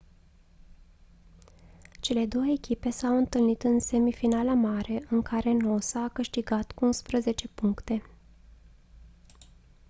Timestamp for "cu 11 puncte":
6.71-8.01